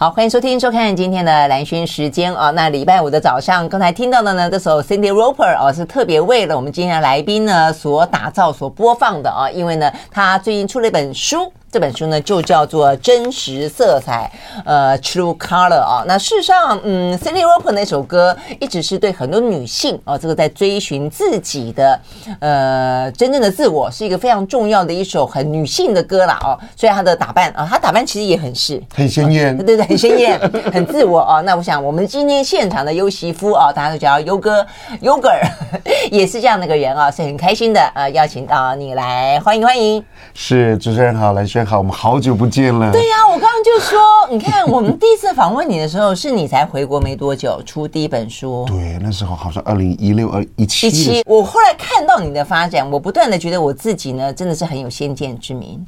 [0.00, 2.52] 好，欢迎收听收看今天的蓝轩时间啊。
[2.52, 9.50] 那礼拜五的早上，刚才听到的呢，这首 Cindy Roper 哦，是特别为了我们今天的来宾呢所打造、所播放的啊。
[9.50, 11.52] 因为呢，他最近出了一本书。
[11.70, 14.30] 这本书呢，就叫做《真实色彩》，
[14.64, 16.02] 呃，True Color 啊。
[16.06, 22.00] 那事实上，嗯，Cyndi Lauper 那首歌一直是对很多女性啊，这个在追寻自己的
[22.40, 26.38] 呃真正的自我，是一个非常重要的一首很女性的歌啦。
[26.42, 26.58] 哦。
[26.74, 30.40] 所以她的打扮啊，她打扮其实也很是很鲜艳，对对对，很鲜艳，
[30.72, 31.42] 很自我啊。
[31.42, 34.66] 那我想，我们今天现场的优媳妇啊，大家都叫优哥、
[35.02, 35.42] 优哥儿，
[36.10, 40.02] 也是这样的一个人啊，是很开心的啊，邀请到你来，欢迎欢迎。
[40.32, 41.66] 是主持人好，兰萱。
[41.66, 42.92] 好，我们好久不见了。
[42.92, 43.98] 对呀、啊，我刚刚就说，
[44.30, 48.64] 你看，我们第一次访问你的时候，是你才回国没多久，出第一本书。
[48.68, 50.86] 对，那时候好像二零一六、二一七。
[50.86, 55.84] 一七，我后来看到你的发展，我不断的觉得我自己呢，真的是很有先见之明。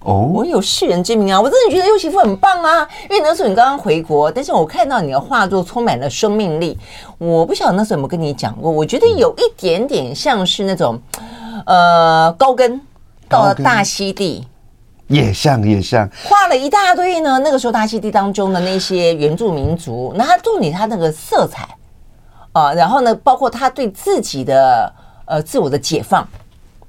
[0.00, 1.40] 哦，我有世人之明啊！
[1.40, 2.86] 我真的觉得优媳妇很棒啊！
[3.08, 6.78] 因为那时候你刚刚回国，但是我看到你的画作充满了生命力。
[7.16, 11.00] 我不晓得那时候有没有跟你讲过，我觉得有一点点像是那种，
[11.64, 12.78] 呃，高跟
[13.30, 14.46] 到了大溪地。
[15.14, 17.38] 也像也像，画了一大堆呢。
[17.38, 21.68] 那个时候大溪地当中的那些原住民族，那他重点他那个色彩
[22.52, 24.92] 啊，然后呢，包括他对自己的
[25.26, 26.26] 呃自我的解放。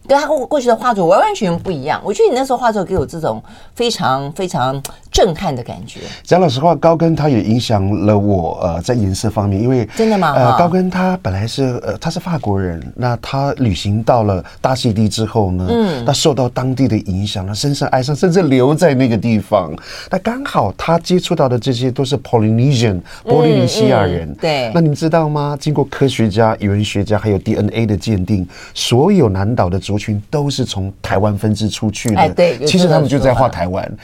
[0.08, 2.00] 跟他过过去的画作完完全全不一样。
[2.06, 3.42] 我觉得你那时候画作给我这种
[3.74, 4.80] 非常非常
[5.16, 6.02] 震撼的感觉。
[6.24, 8.60] 讲老实话，高更他也影响了我。
[8.62, 10.34] 呃，在颜色方面，因为真的吗？
[10.36, 19.72] 呃，高更他本来是呃他是法国人，那他旅行到了大溪地之后呢，嗯，他受到当地的影响，他深深爱上，甚至留在那个地方。
[20.10, 24.28] 那刚好他接触到的这些都是 Polynesian 波利尼西亚人。
[24.28, 24.72] 嗯嗯、对。
[24.76, 25.56] 那你知道吗？
[25.58, 33.98] 经过科学家、语言学家还有 DNA 的鉴定，所有南岛的族群都是从台湾分支出去的，哎，对，其实他们就在画台湾，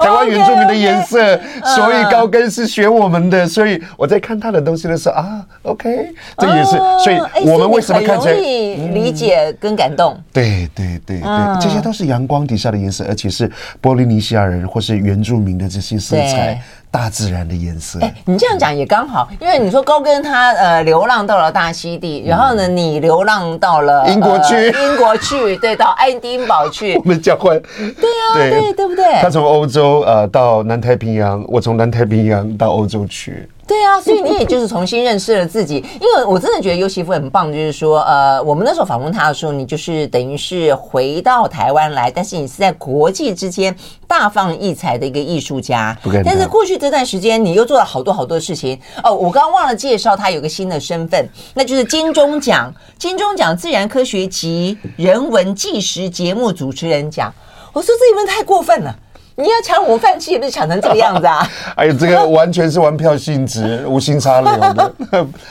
[0.00, 1.38] 台湾原住民的颜色，
[1.76, 6.70] 所以高跟是学我们的，所以我在看他的东西的时候啊，OK，这也是，
[7.04, 10.18] 所以我们为什么看起来理解跟感动？
[10.32, 13.50] 对对对对，这些都是阳光底下的颜色，而且是
[13.80, 16.60] 波利尼西亚人或是原住民的这些色彩。
[16.90, 29.04] 大自然的颜色，哎，你这样讲也刚好，因为你说高跟他呃流浪到了大溪地，然后呢，你流浪到了英国去，英国去， 对，到爱丁堡去， 我们交换，对呀，对对不对？
[29.22, 33.48] 他从欧洲呃到南太平洋，我从南太平洋到欧洲去。
[33.70, 43.72] 对啊，所以你也就是重新认识了自己， 因为我真的觉得优媳妇很棒，就是说，呃，我们那时候访问她的时候，你就是等于是回到台湾来，但是你是在国际之间
[44.08, 45.96] 大放异彩的一个艺术家。
[46.24, 48.76] 但是过去这段时间，你又做了好多好多的事情。
[49.04, 57.32] 哦，我刚刚忘了介绍他有个新的身份，那就是金钟奖金钟奖自然科学及人文纪实节目主持人奖。
[57.72, 58.92] 我说这一问太过分了。
[59.40, 61.48] 你要抢我饭吃，也不是抢成这个样子啊！
[61.76, 64.92] 哎呀，这个完全是玩票性质， 无心插柳的，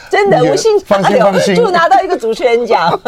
[0.09, 2.99] 真的 无心插柳，放心放心，就拿到一个主持人奖。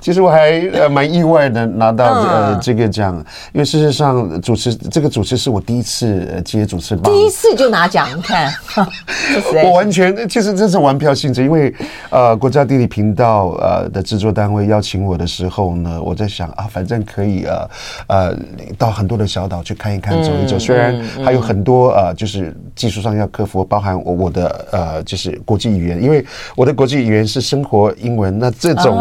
[0.00, 3.14] 其实我还呃蛮意外的拿到呃这个奖，
[3.52, 8.50] 因为事实上主持这个主持是我第一次接主持棒，第一次就拿奖，你看，
[9.62, 11.72] 我完全其实这是玩票性质，因为
[12.08, 17.70] 呃国家地理频道呃的制作单位邀请我的时候呢，我在想啊，反正可以呃
[18.06, 18.36] 呃
[18.78, 26.24] 到很多的小岛去看一看走一走，虽然还有很多呃就是技术上要克服，包含我我的呃就是国际语言，因为
[26.56, 28.96] 我的国际语言是生活英文，那这种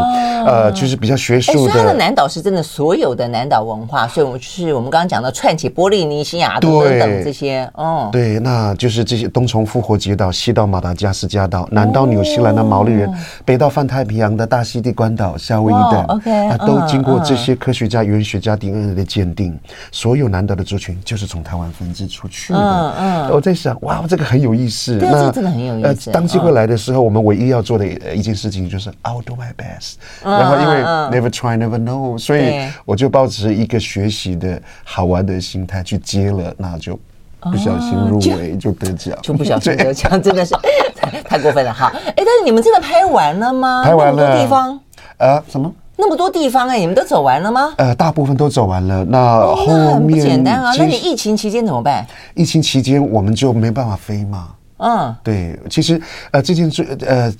[0.45, 0.88] 呃就是。
[0.89, 1.59] 是比较学术的。
[1.59, 7.69] 所以它的南岛是真的所有的南岛文化，所以我们就是我们刚刚讲的串起波利尼西亚等等这些。
[7.75, 13.09] 哦，对，那就是这些东从复活节岛，西到马达加斯加岛，南到纽西兰的毛利人，
[13.45, 16.03] 北到泛太平洋的大溪地关岛、夏威夷等。
[16.05, 19.57] OK，啊，都经过这些科学家、语言学家 DNA 的鉴定，
[19.91, 22.59] 所有南岛的族群就是从台湾分支出去的。
[22.59, 24.97] 嗯嗯，我在想，哇，这个很有意思。
[24.97, 26.09] 对，这真的很有意思。
[26.11, 29.95] 当机会来的时候，我们唯一要做的一件事情就是 I'll do my best。
[30.23, 32.17] 然后因为 Never try, never know。
[32.17, 36.99] 所以我就抱持一个学习的好玩的心态去接了，那就
[37.39, 40.55] 不小心入围就得奖，就不小心得奖，真的是
[41.23, 41.91] 太过分了哈！
[41.95, 43.83] 哎，但是你们真的拍完了吗？
[43.83, 44.15] 拍完了。
[44.15, 44.79] 那么多地方？
[45.17, 45.71] 呃，什么？
[45.95, 47.73] 那么多地方哎，你们都走完了吗？
[47.77, 49.05] 呃，大部分都走完了。
[49.05, 50.73] 那后面不简单啊！
[50.77, 52.05] 那你疫情期间怎么办？
[52.35, 54.49] 疫情期间我们就没办法飞嘛。
[54.77, 56.01] 嗯，对，其实
[56.31, 57.31] 呃，这件最呃。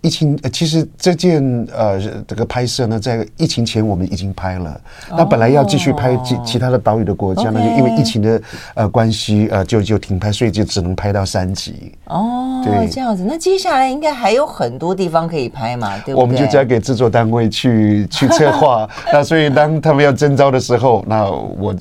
[0.00, 1.42] 疫情，呃，其实这件
[1.76, 4.80] 呃这个拍摄呢，在疫情前我们已经拍了。
[5.10, 8.40] 那本来要继续拍其其他的岛屿的国家呢，就因为疫情的
[8.74, 11.92] 呃关系，呃就就停拍，所以就只能拍到三集。
[12.04, 13.24] 哦，对，这样子。
[13.26, 16.22] 那接下来应该还有很多地方可以拍嘛，对不对？
[16.22, 18.88] 我们就交给制作单位去去策划。
[19.12, 21.74] 那所以当他们要征招的时候，那我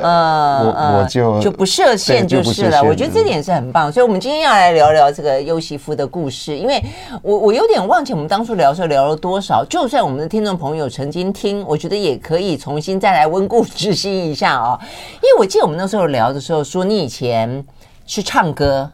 [0.00, 2.82] 呃我我就就不设限就是了。
[2.82, 3.92] 我觉得这点是很棒。
[3.92, 6.82] 所以我们今天要来聊聊这个优媳妇的故事，因为
[7.22, 7.51] 我我。
[7.52, 14.80] 我有点忘记我们当初聊的时候聊了多少，就算我们的听众朋友曾经听，我觉得也可以重新再来温故知新一下啊、哦。
[15.16, 17.62] 因为我记得我们那时候聊的时候说，你以前
[18.06, 18.90] 去唱歌，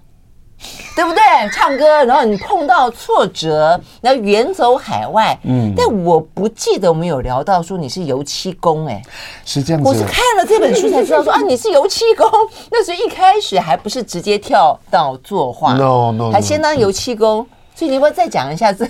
[0.96, 1.22] 对不对？
[1.52, 5.38] 唱歌，然后你碰到挫折，然后远走海外。
[5.44, 9.00] 嗯，但我不记得我们有聊到说你是油漆工，哎，
[9.44, 9.88] 是这样子。
[9.88, 12.28] 我是看了这本书才知道说 啊，你是油漆工。
[12.72, 17.46] 那时候一开始还不是直接跳到作画，no no，还先当油漆工。
[17.78, 18.84] 所以你要不要再讲一下这？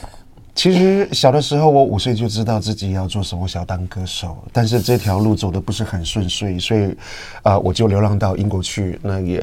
[0.59, 4.37] 其实小的时候，我五岁就知道自己要做什么，我想当歌手。
[4.53, 6.91] 但是这条路走的不是很顺遂，所以，
[7.45, 8.99] 啊、呃，我就流浪到英国去。
[9.01, 9.41] 那也，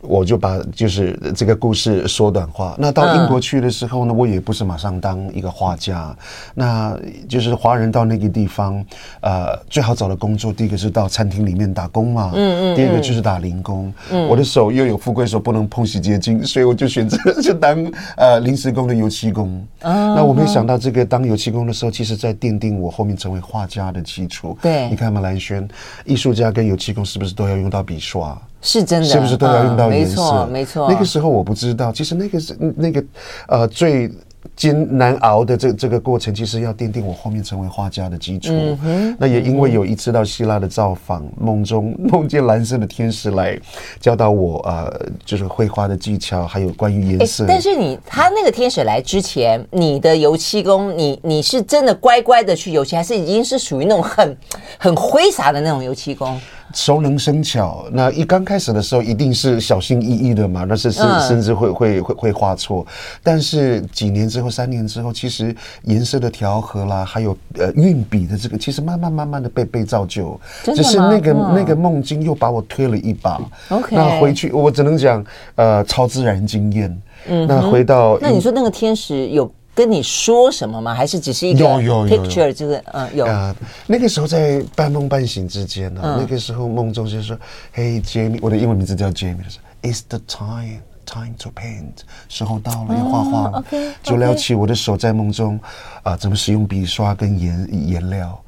[0.00, 2.74] 我就把就是这个故事缩短化。
[2.76, 6.12] 那到英国去的时候呢，我也不是马上当一个画家。
[6.52, 6.98] 那
[7.28, 8.84] 就是华人到那个地方，
[9.20, 12.32] 呃，最好找的工作，第一个是到餐厅里面打工嘛。
[12.34, 12.76] 嗯嗯。
[12.76, 13.94] 第二个就是打零工。
[14.10, 14.26] 嗯。
[14.26, 19.64] 我的手又有富贵手，不能碰洗洁精，所以我就选择 就当呃临时工的油漆工。
[19.82, 20.12] 嗯。
[20.16, 20.39] 那我们。
[20.40, 24.56] 没想到这个当油漆工的时候，其实在奠定我后面成为画家的基础。
[24.62, 25.68] 对，你看嘛，兰轩，
[26.04, 28.40] 艺术家跟油漆工是不是都要用到笔刷？
[28.62, 30.22] 是真的，是不是都要用到颜色？
[30.22, 30.88] 嗯、没错，没错。
[30.90, 33.04] 那个时候我不知道，其实那个是那个
[33.48, 34.10] 呃最。
[34.56, 38.52] 艰难熬的这这个过程，其实要奠定我后面成为画家的基础。
[38.84, 39.16] 嗯。
[39.18, 43.58] 那也因为有一次到希腊的造访，梦中 梦见蓝色的天使来
[44.00, 47.44] 教导我，呃，就是绘画的技巧，还有关于颜色。
[47.46, 54.36] 但是你他那个天使来之前，你的油漆工，你你是真的乖乖的去油漆，还是已经是属于那种很
[54.78, 56.40] 很挥洒的那种油漆工？
[56.74, 62.86] 熟能生巧，那一刚开始的时候一定是小心翼翼的嘛，那是甚甚至会会会会画错。
[63.22, 70.40] 但是几年之后，三年之后，其实颜色的调和啦，还有呃运笔的这个，其实慢慢慢慢的被被造就。
[70.64, 73.40] 只是那个那个梦境又把我推了一把。
[73.68, 75.24] OK，那回去我只能讲
[75.56, 77.02] 呃超自然经验。
[77.28, 79.50] 嗯，那回到那你说那个天使有。
[79.80, 80.94] 跟你说什么吗？
[80.94, 82.52] 还是只是一个 picture？
[82.52, 83.56] 就是嗯，有啊。
[83.86, 87.34] 那个时候在半梦半醒之间呢，那个时候梦中就说
[87.74, 93.64] ：“Hey Jamie，我的英文名字叫 Jamie，就是 It's the time, time to paint，时候到了要画画了。”
[94.04, 95.58] 就撩起我的手，在梦中
[96.02, 98.38] 啊，怎么使用笔刷跟颜颜料。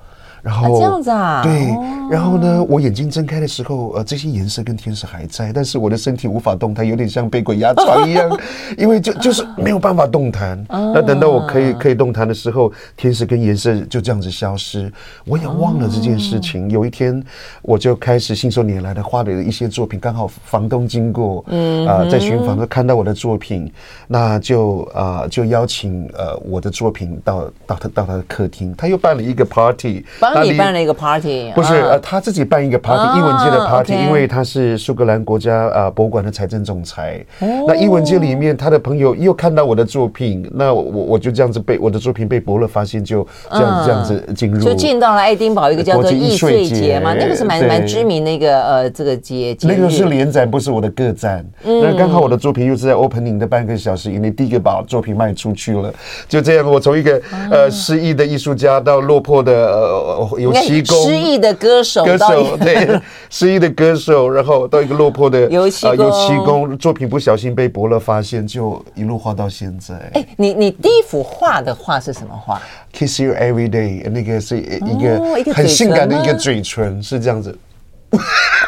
[0.43, 1.69] 然后、啊、这样子啊，对，
[2.11, 8.29] 然后呢，我眼睛睁开的时候，呃，这些颜色跟天使还在，但是我的身体无法动弹，有点像被鬼压床一样，
[8.77, 10.61] 因为就就是没有办法动弹。
[10.69, 14.93] 那等到我可以可以动弹的时候，天使跟颜色就这样子消失，
[15.25, 16.69] 我也忘了这件事情。
[16.71, 17.23] 有一天，
[17.63, 23.73] 我就开始信手拈来的画了一些作品，刚好房东经过，嗯啊、呃，在巡访，看到我的作品，
[24.09, 30.05] 那就啊、呃、就邀请呃我的作品到到他到他的客厅，他又办了一个 party。
[30.35, 37.25] 那你办了一个 party，不是呃，他自己办一个 party，艺文界的 party，因为他是苏格兰国家呃博物馆的财政总裁。
[37.67, 49.57] 那艺文界里面，他的朋友又看到我的作品，那我我就这样子被我的作品被伯乐发现，就这样这样子进入，就进到了爱丁堡一个叫做艺穗节嘛，那个是蛮蛮知名的一个呃这个节。
[49.63, 51.45] 那个是联展，不是我的个展。
[51.63, 55.93] 那刚好我的作品又是在 opening 的半个小时以内，第一个把作品卖出去了。
[56.29, 57.21] 就这样，我从一个
[57.51, 60.22] 呃失意的艺术家到落魄的呃。
[60.39, 69.95] 油漆工，失意的歌手，歌手 对，失意的歌手，然后到一个落魄的油漆工，油漆工作品不小心被伯乐发现，就一路画到现在。
[70.15, 72.61] 哎，你你第一幅画的画是什么画
[72.93, 77.57] ？Kiss you every day，那个是一个很性感的一个嘴唇，是这样子。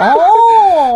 [0.01, 0.17] 哦，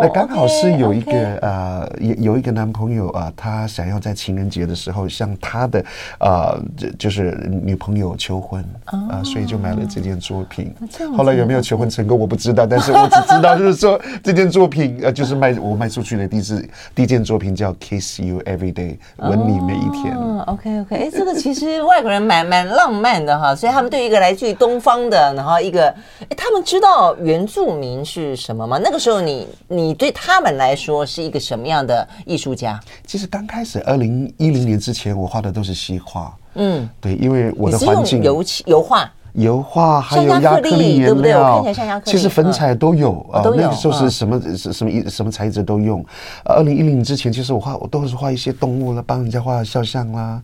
[0.01, 5.85] 那刚好是有一个呃，有有一个男朋友啊，他想要在情人节的时候向他的
[6.21, 10.75] 呃，就就是女朋友求婚啊，所以就买了这件作品。
[11.17, 20.17] 后来有没有求婚成功我不知道，但是我只知道就是说这件作品呃，就是卖我卖出去的第一次第一件作品叫 Kiss You Every Day，吻你每一天。
[20.17, 25.89] 嗯，OK OK，哎，这个其实外国人蛮蛮浪漫的哈，所以他们对一个来自于东方的，然后一个
[26.21, 28.79] 哎，他们知道原住民是什么吗？
[28.83, 32.81] 那个时候你你对他们来说是一个什么样的艺术家？
[33.07, 36.35] 其实刚开始二零一零年之前，我画的都是西画。
[36.55, 39.11] 嗯，对，因为我的环境油漆油画。
[39.35, 41.65] 油画还有亚克力颜料，
[42.05, 43.43] 其实粉彩都有啊。
[43.45, 46.05] 那个时候是什么什什么一什么材质都用。
[46.45, 50.43] 二零一零之前，其实我画我都是画一些动物了，帮人家画肖像啦，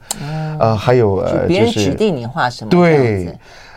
[0.60, 3.36] 呃，还有呃，别人指定你画什么对。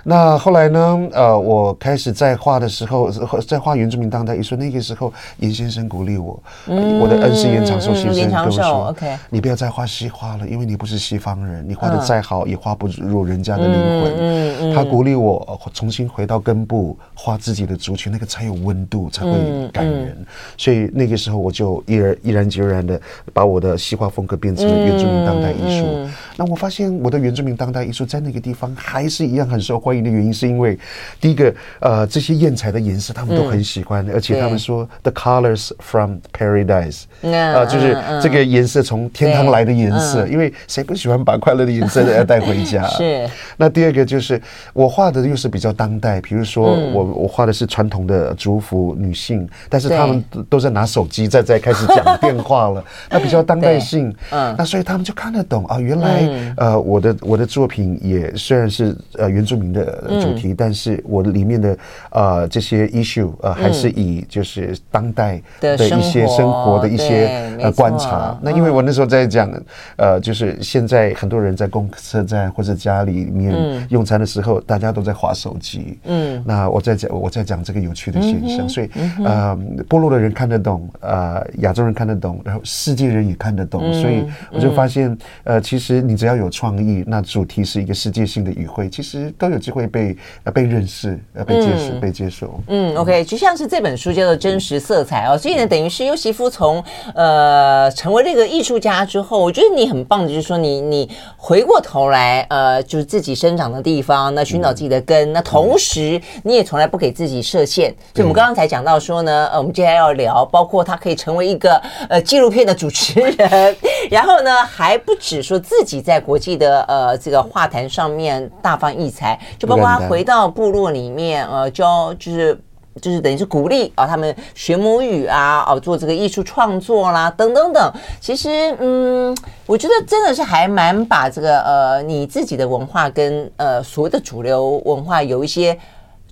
[0.10, 1.10] 那后来呢？
[1.12, 3.12] 呃，我开始在画的时候，
[3.46, 4.56] 在画原住民当代艺术。
[4.56, 14.14] 那个时候，严先生鼓励我，嗯、我的恩师严长寿先生跟我说：“嗯嗯、你不要再画西画了，因为你不是西方人，你画的再好，嗯、也画不入人家的灵魂。
[14.14, 19.34] 嗯”嗯嗯、他鼓励我重新回到根部，画自己的族群，那个才有温度，才会
[19.74, 20.26] 感人。
[20.56, 22.98] 所以那个时候，我就毅然毅然决然的
[23.34, 26.08] 把我的西画风格变成了原住民当代艺术。
[26.38, 29.97] 那我发现，我的原住民当代艺术在那个地方还是一样很受欢迎。
[30.02, 30.78] 的原因是因为，
[31.20, 42.86] 第一个，呃，这些艳彩的颜色他们都很喜欢，而且他们说 the colors from paradise，啊，就是这个颜色从天堂来的颜色，因为谁不喜欢把快乐的颜色 要带回家？
[42.90, 43.28] 是。
[43.58, 44.42] 那第二个就是
[44.74, 59.87] 我画的又是比较当代，比如说我我画的是传统的族服女性，但是他们都在拿手机在在开始讲电话了， 那比较当代性，嗯，那所以他们就看得懂啊，原来呃我的我的作品也虽然是呃原住民的。
[60.22, 61.78] 主题，但是我里面的
[62.12, 67.28] 呃这些 issue 呃还是以就是当代的一些生活的一些
[67.60, 68.38] 呃观察。
[68.42, 69.52] 那因为我那时候在讲
[69.96, 75.98] 呃就是现在很多人在公车站或者家里面用餐的时候，大家都在划手机。
[76.06, 78.90] 嗯，那我在讲我在讲这个有趣的现象，所以
[79.24, 89.88] 呃部落的人看得懂，呃亚洲人看得懂，然后世界人也看得懂，所以我就发现呃其实你只要有创意，那主题是一个世界性的语汇，其实都有机会。
[89.88, 92.60] 被呃被认识呃被接受、嗯、被接受。
[92.68, 96.84] 嗯 OK 就像是这本书叫做真实色彩哦，所以呢等于是优席夫从
[97.16, 107.96] 呃成为这个艺术家之后，我觉得你很棒的就是说你你回过头来呃就是自己生长的地方，那寻找自己的根，嗯、那同时你也从来不给自己设限。
[108.14, 113.76] 就、嗯、我们刚刚才讲到说呢，呃我们接下来要聊，包括他可以成为一个呃纪录片的主持人，
[114.12, 119.86] 然后呢还不止说自己在国际的呃这个画坛上面大放异彩，就包括。
[119.86, 122.60] 他回到部落里面，呃，教就是
[123.02, 127.94] 就是等于是鼓励啊，他们学母语啊，哦，做这个艺术创作啦，等等等。
[128.20, 135.78] 其实，嗯，我觉得真的是还蛮把这个呃你自己的文化跟呃所谓的主流文化有一些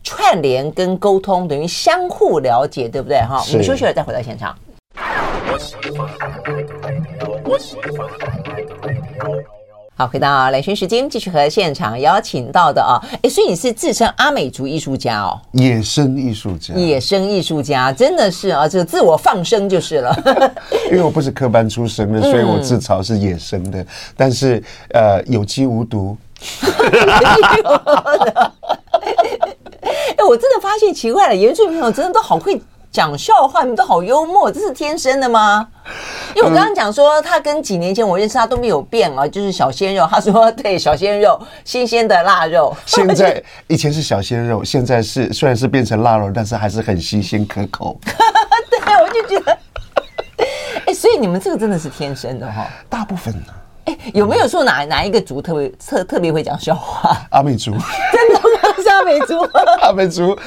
[0.03, 3.19] 串联跟沟通，等于相互了解，对不对？
[3.21, 4.55] 哈，我们休息了再回到现场。
[9.97, 20.13] 好，回到兰萱时间，继续和现场邀请到的啊，哎，所以你是自称阿美族艺术家哦，野生艺术家，野生艺术家，真的是啊，这个自我放生就是了。
[20.91, 23.87] 因为我不是科班出身的，所以我自嘲是野生的，嗯、
[24.17, 24.61] 但是
[24.93, 26.17] 呃，有机无毒。
[30.17, 32.61] 哎，我真的发现奇怪了，原住民朋友真的都好会
[32.95, 35.67] 讲笑话，你们都好幽默，这是天生的吗？
[36.33, 40.07] 因为我刚刚讲说，他跟几年前我认识他都没有变啊，就是小鲜肉。
[40.09, 42.73] 他说 对，小鲜肉，新鲜的腊肉。
[42.85, 47.99] 现在以前是小鲜肉，现在是虽然是变成腊肉，但是还是很新鲜可口。
[48.71, 49.57] 对，我就觉得，
[50.85, 53.53] 哎，所以你们这个真的是天生的哈、哦，大部分呢。
[53.85, 57.15] 哎，有没有说哪哪一个族特别特特别会讲笑话？
[57.31, 58.75] 阿美族，真的吗？
[58.81, 59.39] 是阿美族，
[59.81, 60.37] 阿美族，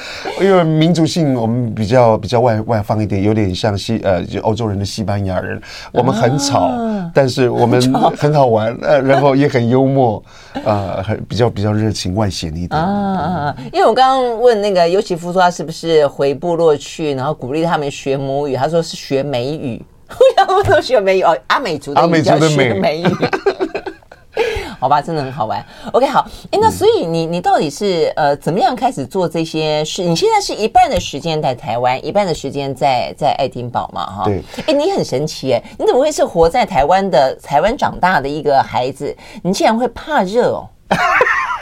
[0.41, 5.61] 因为民族性我们比较比较外外放一点，有点像西呃就欧洲人的西班牙人。
[5.91, 7.81] 我们很吵，啊、但是我们
[8.17, 10.21] 很好玩，呃，然后也很幽默，
[10.65, 12.79] 呃，很比较比较热情外显一点。
[12.79, 13.55] 啊啊啊！
[13.71, 19.81] 因为我刚刚问那个尤其夫说他是不是回部落去，然后鼓励他们学母语，他说是学美语。
[20.47, 23.07] 我都学美语哦，阿美族的美叫学美语，
[24.79, 25.63] 好吧，真的很好玩。
[25.91, 30.03] OK，好，哎，那所以你你到底是呃怎么样开始做这些事？
[30.03, 34.05] 你现在是一半的时间在台湾，一半的时间在在爱丁堡嘛？
[34.05, 34.41] 哈，对。
[34.67, 39.15] 哎，你很神奇哎，你怎么会是活在台湾的台湾长大的一个孩子？
[39.43, 40.67] 你竟然会怕热哦？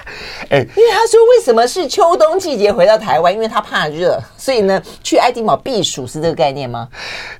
[0.50, 3.34] 哎，因为他说，为什么是秋冬季节回到台湾？
[3.34, 6.88] 因为他怕热，所以呢，去爱丁堡避暑是这个概念吗？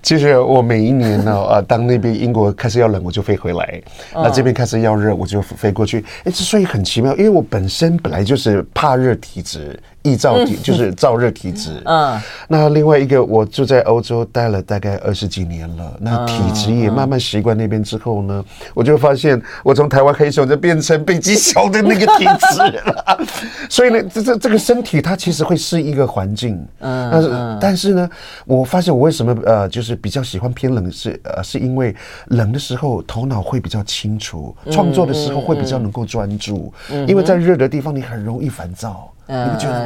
[0.04, 3.82] 其实我每一年呢，呃，当那边英国开始要冷，我就飞回来；
[4.14, 6.04] 那这边开始要热，我就飞过去。
[6.24, 11.82] 哎，之所以很奇妙，因为我本身本来就是怕热体质，易燥体，就是燥热体质。
[11.86, 23.28] 嗯，那另外一个，我住在欧洲待了大概二十几年了，那体质也慢慢习惯那边之后呢，我就发现我从台湾黑熊就变成北极熊的那个体质了。
[23.70, 26.66] 所以呢，这这这个身体它其实会适应一个环境。
[26.80, 28.10] 嗯，但是但是呢，
[28.46, 31.94] 我发现我为什么呃就是比较喜欢偏冷是呃是因为
[32.28, 36.74] 冷的时候头脑会比较清楚，创作的时候会比较能够专注，
[37.08, 39.12] 因为在热的地方你很容易烦躁。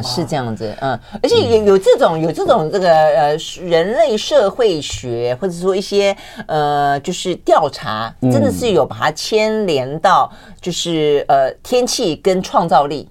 [0.02, 6.14] 嗯，是这样子，嗯，而且有有这种有这种这个呃人类社会学，或者说一些
[6.46, 10.30] 呃就是调查，真的是有把它牵连到
[10.60, 13.08] 就是呃天气跟创造力。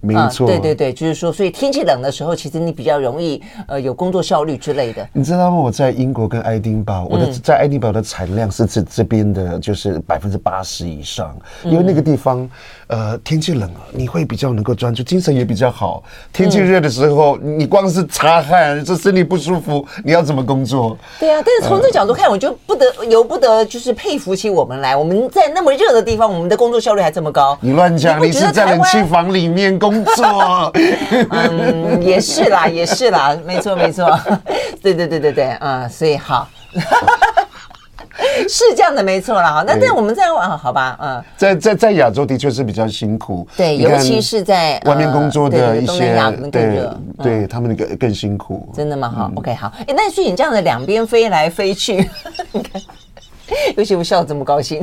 [0.00, 5.06] 没错、嗯，对对对，就是说，所以天气冷的时候，其实你比较容易呃有工作效率之类的。
[5.12, 5.56] 你知道吗？
[5.56, 12.48] 我在英国跟爱丁堡，我的在爱丁堡的产量是这这边的，就是百分之八十以上，因为那个地方
[12.86, 16.02] 呃天气冷了，你会比较能够专注，精神也比较好。
[16.32, 20.96] 天气热的时候，你光是擦汗，这身体不舒服，你要怎么工作？
[21.18, 24.96] 对啊，但是从这角度看，我就不得由不得就是佩服起我们来。
[24.96, 27.58] 我们在那么热的地方，我们的工作效率还这么高。
[27.60, 29.89] 你乱讲，你是在冷气房里面工。
[29.90, 30.72] 工作，
[31.30, 34.08] 嗯，也是啦，也是啦，没错，没错，
[34.80, 36.48] 对对对对对，啊、嗯，所以好，
[38.48, 39.52] 是这样的，没错啦。
[39.52, 46.14] 好，那在我们再玩，好吧，嗯，在在在亚洲的确是比较辛苦，对，尤其是在外面工作的一些，
[46.52, 46.88] 对
[47.20, 49.12] 对，他们更更辛苦，真的吗？
[49.14, 52.08] 好，OK，好，哎，那所以你这样的两边飞来飞去，
[52.52, 52.80] 你看，
[53.76, 54.80] 尤其我笑得这么高兴。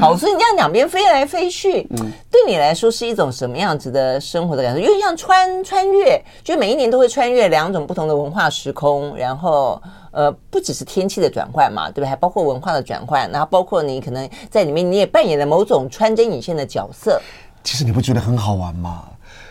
[0.00, 4.80] 好，所以你这样两边飞来飞去，嗯，对你来说是一种什么样子的生活的感受？
[4.80, 12.06] 因为像穿穿越，就每一年都会穿越两种不同的文化时空，然后呃，不只是天气的转换嘛，对不对？
[12.08, 17.22] 还包括文化的转换，然后包括你可能在里面你也扮演了某种穿针引线的角色。
[17.62, 19.04] 其实你不觉得很好玩吗？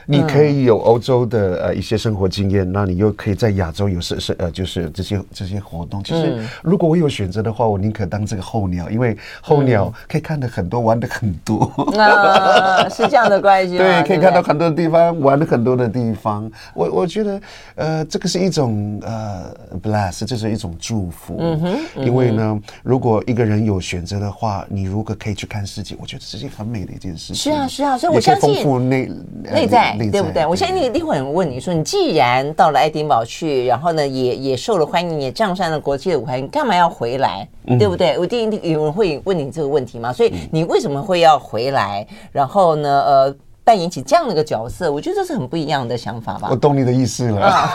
[0.06, 6.04] 你可以有欧洲的呃一些生活经验，那你又可以在亚洲有是是呃就是这些这些活动。
[6.04, 11.64] 其实如果我有选择的话，我宁可当这个候鸟，因为候鸟可以看的很多，玩的很多。
[11.98, 13.78] 啊，是这样的关系。
[13.80, 16.52] 对，可以看到很多的地方，玩的很多的地方。
[16.74, 17.42] 我我觉得
[17.76, 21.38] 呃这个是一种呃 bless，这是一种祝福。
[21.40, 22.04] 嗯哼。
[22.04, 27.36] 因为呢，如果一个人有选择的话，你如果可以去看世界，我觉得这是很美的一件事情。
[27.36, 29.10] 是啊，是啊，所以我相信丰富内
[29.44, 29.93] 内在。
[29.98, 30.46] 对不对？
[30.46, 37.48] 我相信一定会有人问你说，你既然到了爱丁堡去，然后呢，也也受了欢迎，也站上了国际的舞台，你干嘛要回来？
[37.80, 38.18] 对不对？
[38.18, 40.12] 我一定有人会问你这个问题嘛。
[40.12, 42.06] 所以你为什么会要回来？
[42.32, 43.36] 然后呢，呃。
[43.66, 46.50] 扮演起这样的一个角色，我觉得这是很不一样的想法吧。
[46.52, 47.70] 我懂你的意思了，啊，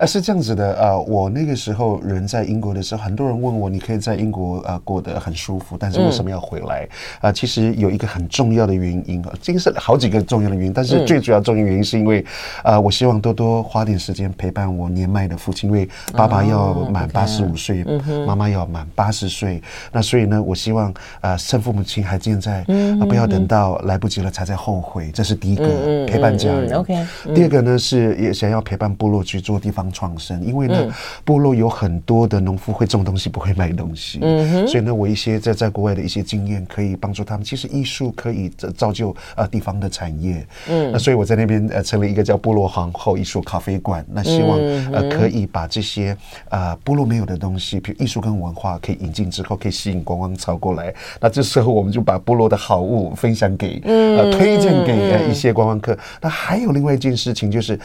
[0.06, 6.84] 是这样子的，呃，我那个时候人在英国的时候，很多人问我，你可以在英国呃过得很舒服，但是为什么要回来？
[7.16, 12.24] 啊、呃，其实有一个很重要的原因啊，这个是好几个重要的原因，但是最主要重要的原因是因为，
[12.62, 17.84] 呃，我希望多多花点时间陪伴我年迈的父亲，因为爸爸要满八十五岁，
[18.24, 19.60] 妈妈要满八十岁，
[19.90, 22.66] 那所以呢，我希望呃，趁父母亲还健在，啊、
[23.00, 24.83] 呃，不要等到来不及了才在后。
[24.84, 26.70] 会，这是第一个陪伴家人。
[26.74, 26.94] OK，
[27.34, 30.94] 第二个呢是也想要陪伴部落去做地方创生，因为呢
[31.24, 34.18] 部落有很多的农夫会种东西，不会卖东西。
[34.20, 37.44] 嗯，所以呢，我一些在在国外的一些经验可以帮助他们。
[37.44, 40.46] 其实艺术可以造就呃地方的产业。
[40.68, 44.04] 嗯，那所以我在那边呃成立一个叫部落皇后艺术咖啡馆。
[44.12, 44.58] 那希望
[44.92, 46.14] 呃可以把这些
[46.50, 50.92] 呃部落没有的东西，比如艺术跟文化，可以引进之后，可以吸引观光潮过来。
[51.20, 54.73] 那这时候我们就把部落的好物分享给呃推荐。
[54.84, 57.78] 给呃一些观光客，那还有另外一件事情就是，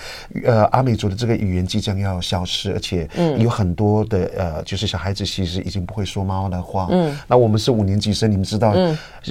[0.44, 6.88] 呃，阿美族的这个语言即将要消失，而且有很多的呃，就是小孩子其实已经不会说妈妈的话。
[6.90, 8.74] 嗯，那我们是五年级生，你们知道，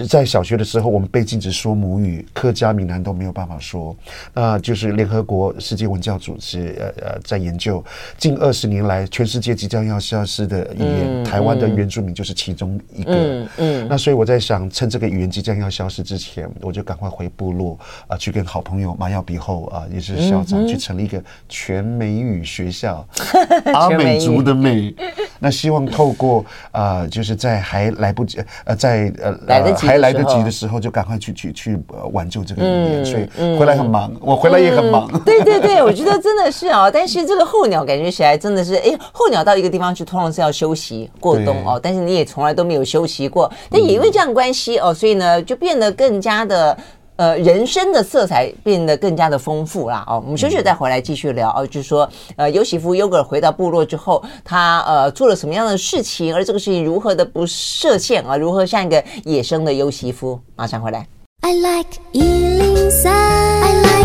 [0.08, 3.96] 在小学的时候我们被禁止说母语，客家闽南都没有办法说。
[4.32, 7.84] 那就是联合国世界文教组织呃呃在研究，
[8.16, 13.12] 近二十年来全世界即将要消失的语言，台湾的原住民就是其中一个。
[13.12, 17.47] 嗯嗯，那所以我在想，趁这个语言即将要消失之前，我就赶快回部。
[17.48, 23.06] 部落啊，去跟好朋友马耀比后啊，也是校长，去成立一个全美语学校，
[23.72, 24.94] 阿美族的美。
[25.38, 29.34] 那希望透过啊，就是在还来不及呃，在呃
[29.76, 31.78] 还来得及的时候，就赶快去去去
[32.12, 33.04] 挽救这个语言。
[33.04, 35.08] 所以回来很忙，我回来也很忙。
[35.24, 36.90] 对对对，我觉得真的是啊。
[36.90, 41.80] 但是这个候鸟感觉起来真的是，哎，候鸟到一个地方去，通常是要休息过冬哦。
[41.82, 46.76] 但是你也从来都没有休息过，但也因为这样关系哦，所以呢，就变得更加的。
[47.18, 50.04] 呃，人生的色彩变得更加的丰富啦。
[50.06, 60.38] 哦，我们休息再回来继续聊哦，就是说，呃，尤喜夫尤格尔回到部落之后，他呃做了什么样的事情，而这个事情如何的不设限啊，如何像一个野生的尤喜夫？
[60.54, 61.06] 马上回来。
[61.40, 63.97] I like 103, I like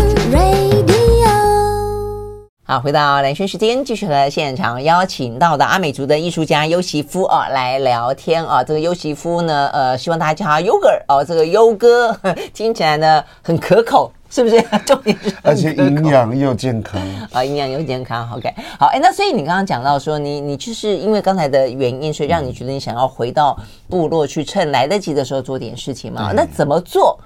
[2.66, 8.64] 好，回到兰萱时间，继续和现场邀请到的阿美族的艺术家优席夫啊来聊天啊。
[8.64, 11.22] 这个优席夫呢，呃，希望大家叫他优哥哦。
[11.22, 12.10] 这个优哥
[12.54, 14.58] 听起来呢很可口，是不是？
[14.86, 16.98] 重点是而且营养又健康
[17.32, 18.26] 啊，营养又健康。
[18.34, 23.54] OK，好，哎，那所以你刚刚讲到说，你你就是因为刚才的原因，所以让你觉得你想要回到
[23.90, 26.32] 部落去，趁来得及的时候做点事情嘛？
[26.34, 27.20] 那怎么做？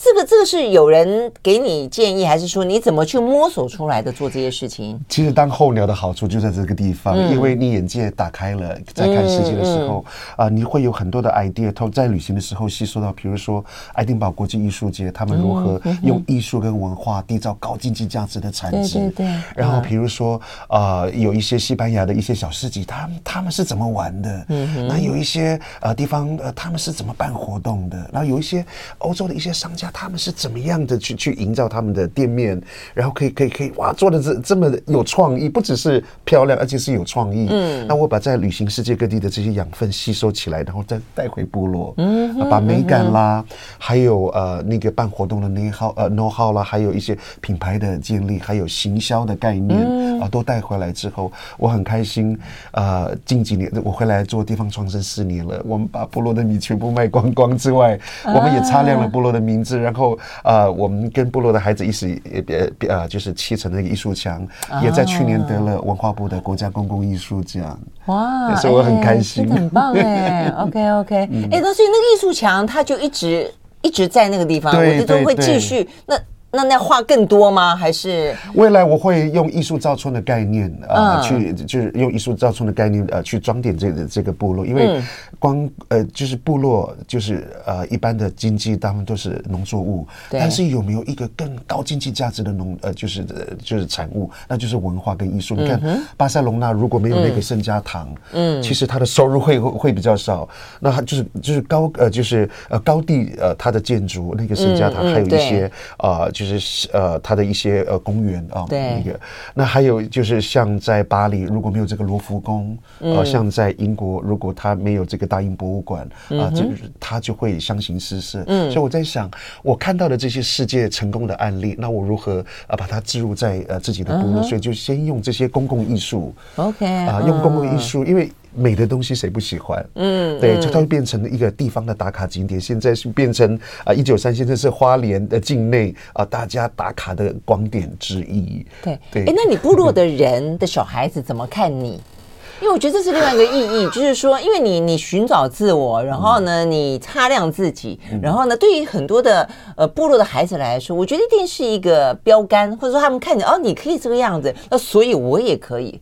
[0.00, 4.96] 这个这个是有人给你建议，还是说你怎么去摸索出来的做这些事情？
[5.08, 9.98] 其实当候鸟的好处就在这个地方，嗯、因为你眼界打开了，在看世界的时候
[10.36, 11.72] 啊、嗯嗯呃，你会有很多的 idea。
[11.72, 19.00] 透在旅行的时候吸收到，比如说爱丁堡国际艺术节，他们如何用艺术跟文化缔造高经济价值的产值。
[19.00, 19.42] 对对对。
[19.56, 24.46] 然后比如说啊、呃，有一些西班牙的一些小市集，他们他们是怎么玩的？
[24.48, 24.86] 嗯。
[24.86, 27.98] 那有一些呃地方呃，他们是怎么办活动的？
[28.12, 28.64] 然后有一些
[28.98, 29.87] 欧洲的一些商家。
[29.92, 32.60] 他们是怎么样的去去营造他们的店面，
[32.94, 37.46] 然后可以可以可以哇，做的这这么有创意，不只是漂亮，而且是有创意。
[37.50, 43.44] 嗯，那我把在旅行世界各地的这些养分吸收起来，然后再带回部落，嗯，把美感啦，
[43.78, 52.38] 还有呃那个办活动的 know how 呃 know how 啦，还有一些品牌的建立，还有行销的概念啊，都带回来之后，我很开心。
[52.72, 59.77] 呃，近几年我回来做地方创生四年了，我们把部落的米全部卖光光之外，我们也擦亮了部落的名字。
[59.80, 64.46] 然后，呃，我们跟部落的孩子一起，呃，呃，就是砌成那个艺术墙，
[64.82, 67.78] 也在去年得了文化部的国家公共艺术奖。
[68.06, 70.48] 哇，所以我很开心，欸、很棒哎。
[70.58, 76.18] OK OK，哎、嗯，那所以那个艺术墙，它就一直一直在那个地方，对我都会继续那。
[76.50, 77.76] 那那画更多吗？
[77.76, 78.34] 还是？
[78.54, 85.02] 未来我会用艺术造村的概念啊、呃，去就是用艺术造村的概念呃，去装点这个这个部落，因为
[85.38, 93.26] 光呃就是部落就是呃一般的经济大部分都是农作物，但是有没有一个更高经济价值的农呃就是
[93.62, 95.54] 就是产物，那就是文化跟艺术。
[95.54, 95.78] 你看
[96.16, 100.48] 巴塞隆纳如果没有那个圣家堂，嗯，其实它的收入会会会比较少。
[100.80, 106.32] 那它就是就是高呃就是呃高地呃它的建筑那个圣家堂还有一些呃。
[106.44, 109.20] 就是呃，它的一些呃公园啊，对那个，
[109.54, 118.44] 那还有就是像在巴黎，如果没有这个罗浮宫，呃，嗯、像在英国，如果他没有这个大英博物馆啊，这、呃、就是他就会相形失色。
[118.46, 119.30] 嗯，所以我在想，
[119.62, 124.42] 我看到的这些世界成功的案例，那我如何啊把它置入在呃自己的部落？
[124.42, 128.30] 所以就先用这些公共艺术，OK 啊，用公共艺术，因为。
[128.54, 129.84] 美的东西谁不喜欢？
[129.94, 132.60] 嗯，对，就它会变成了一个地方的打卡景点。
[132.60, 138.64] 现在是变成啊，一九三现在是花莲的境内啊，大家打卡的光点之一。
[138.82, 142.00] 对对，哎，那你部落的人的小孩子怎么看你？
[142.60, 156.00] 因为我觉得这是另外一个意义，就是说，因为你你寻找自我，然后呢，你擦亮自己，然后呢，对于很多的呃部落的孩子来说，我觉得一定是一个标杆，或者说他们看见哦，你可以这个样子，那所以我也可以。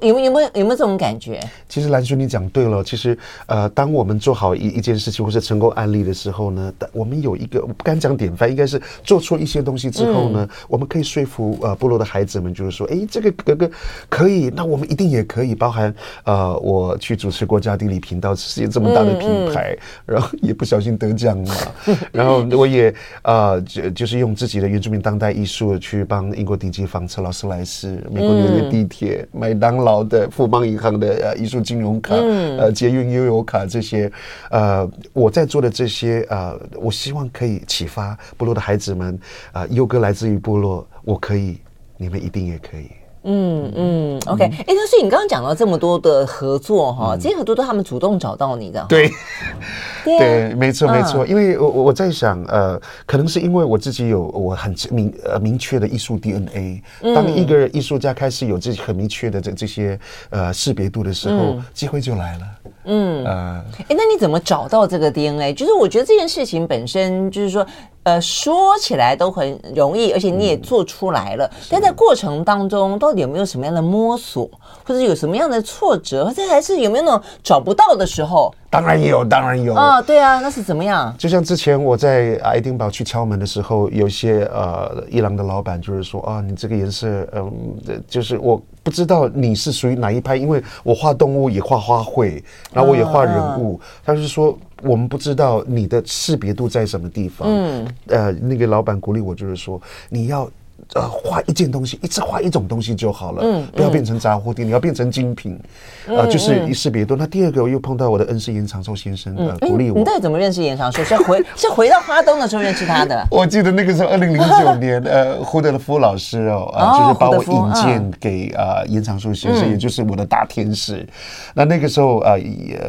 [0.00, 1.38] 有没有没有有没有这种感觉？
[1.68, 2.82] 其实兰萱你讲对了。
[2.82, 13.70] 其实呃，当我们做好一一件事情或是成功案例的时候呢，我们有一个我不敢讲典范，应该是做出一些东西之后呢，嗯、我们可以说服呃部落的孩子们，就是说，哎，这个哥哥
[14.08, 15.54] 可以，那我们一定也可以。
[15.54, 21.54] 包含呃，我去主持国家地理频道，世界这么大的品牌，嗯嗯、然后也不小心得奖了。
[22.10, 29.92] 然后我也呃就就是用自己的原住民当代艺术去帮英国顶级房车劳斯莱斯、美国纽约地铁、麦当劳。
[29.92, 34.10] 老的富邦银行的呃艺术金融卡，嗯、呃捷运悠游卡这些，
[34.48, 39.20] 呃我在做的这些呃，我希望可以启发部落的孩子们
[39.52, 41.58] 啊，优、呃、哥来自于部落，我可以，
[41.98, 42.88] 你们一定也可以。
[43.24, 49.10] 嗯嗯，OK，哎，那所以你刚刚讲到这么多的合作哈，这些合作都他们主动找到你的，对，
[50.04, 56.82] 对，没错没错，因为我我在想，呃，可能是因为我自己有我很明呃明确的艺术 DNA，
[57.14, 59.98] 当一个艺术家开始有自己很明确的这这些
[60.30, 62.44] 呃识别度的时候，机会就来了。
[62.86, 63.24] 嗯。
[63.24, 65.54] 呃，哎，那你怎么找到这个 DNA？
[65.54, 67.64] 就是我觉得这件事情本身就是说。
[68.04, 71.46] 呃，说起来都很容易，而且你也做出来了。
[71.46, 74.50] 嗯、但在过程当中，到底有没有什么样的摸索，
[74.84, 78.52] 或者有什么样的挫折，或者还是有没有那种找不到的时候？
[78.68, 79.74] 当然有，当然有。
[79.74, 81.14] 啊、哦，对啊，那是怎么样？
[81.16, 87.52] 就像之前我在爱丁堡去敲门的时候，有些呃伊朗的老板就是说啊，你这个颜色，嗯、
[87.86, 94.58] 呃，就是我不知道你是属于哪一派，因为我画动物也画花卉，然后我也画人物，啊、他是说。
[94.82, 97.48] 我们不知道你的识别度在什么地方。
[97.48, 100.50] 嗯，呃，那个老板鼓励我，就是说你要
[100.94, 105.58] 呃画一件东西，一直画一种东西就好了，嗯，不要变成杂货店，你要变成精品，
[106.06, 107.16] 呃，就是一识别多。
[107.16, 109.98] 那第二个我又碰到我的恩师严长寿先生，呃，鼓励我。
[109.98, 111.02] 你到底怎么认识严长寿？
[111.04, 113.26] 是回 是回到花东的时候认识他的？
[113.30, 121.06] 我记得那个时候二零零九年， 呃，胡德夫老师哦，啊，就是把我引荐给啊严长寿先生，也就是我的大天使。
[121.54, 122.36] 那那个时候啊，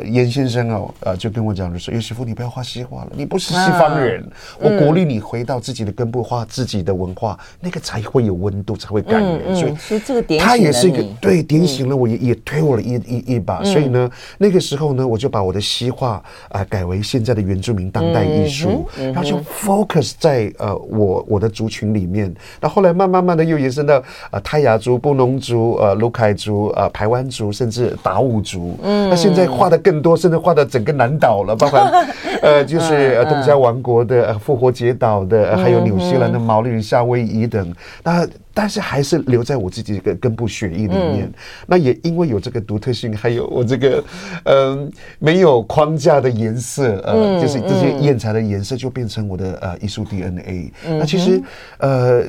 [0.06, 4.24] 严先生哦，呃，就跟我讲就说，尤师傅，你不要画西画了，你不是西方人，
[4.60, 9.56] 我鼓励你回到自己的根部，画自己的文化，那个才会有温度，才会感人。
[9.56, 13.64] 所以，所以这个点他也是一个对点醒了我，也也推我了一一一把。
[13.64, 22.34] 所以呢，那个时候呢，我就把我的西画啊改为现在的原住民当代艺术，然后就 focus 在呃我我的族群里面。
[22.60, 24.02] 那后来慢慢慢的又延伸到
[24.32, 28.76] 呃泰雅族、布农族、呃卢凯族、呃排湾族，甚至达悟族。
[28.82, 31.80] 嗯，那现在画的更多，甚至画到整个南岛了，包括
[32.42, 37.72] 呃就是呃东加王国的复活节岛的，还有纽西兰的毛利人、夏威夷等。
[38.04, 41.24] 那但是还是留在我自己的根部血液里面。
[41.24, 41.34] 嗯、
[41.66, 44.04] 那也因为有这个独特性，还有我这个
[44.44, 50.72] 嗯、呃、没有框架的颜色，呃，嗯、就是这些艳彩的颜色就变成我的呃艺术 DNA。
[50.86, 51.42] 嗯、那其实
[51.80, 52.24] 呃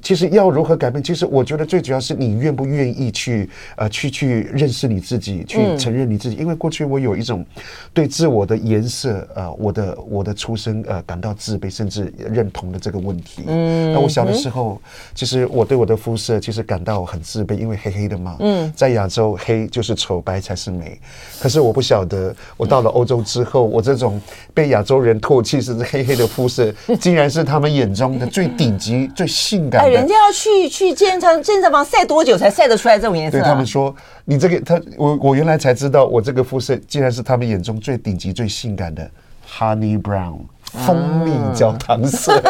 [0.00, 1.02] 其实要如何改变？
[1.02, 6.36] 其实我觉得最主要是你愿不愿意去呃去去认识你自己，去承认你自己。
[6.36, 7.44] 嗯、因为过去我有一种
[7.92, 13.42] 对自我的颜色呃我的我的出生呃感到自卑甚至认同的这个问题。
[13.46, 14.80] 嗯，那我小的时候
[15.14, 15.65] 其实我。
[15.66, 18.36] 对我的肤色其实感到很自卑，因为黑黑的嘛。
[18.38, 20.98] 嗯，在亚洲黑就是丑，白才是美。
[21.40, 24.20] 可是我不晓得，我到了欧洲之后，我这种
[24.54, 29.88] 被亚洲人唾弃甚至黑黑的肤色，竟然是他们眼中的最顶级、 最性感的。
[29.88, 33.38] 哎，人家要去去健身健身房晒多久才晒得出来这种颜色？
[33.38, 39.10] 对他们说，你这个他我我原来才知道，我这个肤色竟然是他们眼中最顶级、最性感的
[39.58, 40.38] Honey Brown。
[40.84, 42.40] 蜂蜜焦糖色，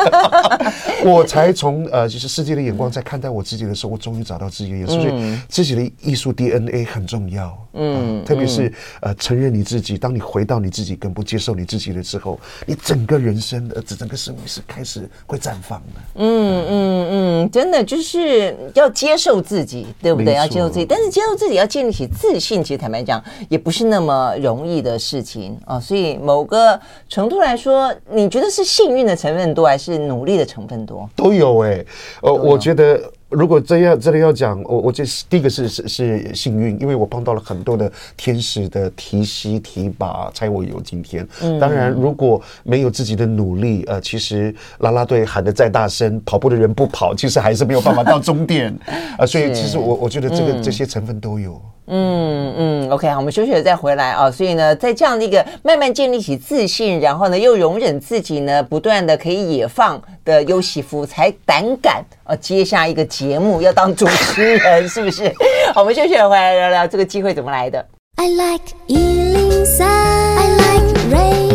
[1.05, 4.95] 我才从呃，就是世界的眼光在看待我自己的时候，我终于找到自己的颜色。
[4.97, 9.97] 所以自己的艺术 DNA 很重要，嗯，特别是呃，承认你自己。
[9.97, 16.01] 当你回到你自己跟不，接受你自己的时候，你整个人生的整个生命是开始会绽放的。
[16.17, 20.35] 嗯嗯嗯，真的就是要接受自己，对不对？
[20.35, 25.79] 要接受自己，但是接受自己要建立起自信，其实坦白讲也不是那么容易的事情啊。
[25.79, 27.95] 所以某个程度来说。
[28.17, 31.07] 你觉得是幸运的成分多，还是努力的成分多？
[31.15, 31.87] 都有哎、欸，
[32.23, 32.99] 呃，我觉得
[33.29, 41.29] 如果这样真的要讲，我我这第一个是是是幸运，因为我碰到了很多的天使的提携提拔，才我有今天。
[41.43, 48.73] 嗯，当然如果没有自己的努力，呃，其实拉拉队喊得再大声，跑步的人不跑，其实还是没有办法到终点。
[48.87, 51.61] 啊、 呃，所以其实我我觉得这个、嗯、这些成分都有。
[51.89, 54.31] 嗯嗯，OK，我们休息了再回来啊。
[54.31, 65.33] 所以呢，在这样的一个慢慢建立起自信，然后呢又容忍自己呢，不断的可以野放的优席夫，才胆敢啊接下一个节目要当主持人，是不是？
[65.73, 67.87] 好，我们休息了回来聊聊这个机会怎么来的。
[68.17, 69.85] I like 103。
[69.85, 71.46] I like Ray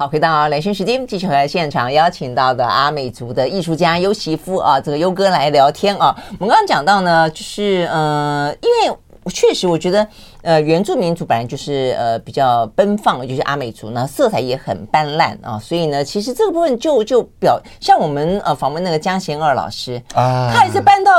[0.00, 6.16] 好，回到连线时间，继续来现场邀请到的阿美族的艺术家优媳夫啊，这个优哥来聊天啊。
[6.38, 8.96] 我们刚刚讲到呢，就是呃，因为
[9.32, 10.06] 确实我觉得
[10.42, 21.10] 呃，原住民族本来就是呃比较奔放，就是阿美族呢，色彩也很斑斓啊，所以呢，其实这个部分就就表像我们呃访问那个江贤二老师啊，他也是搬到。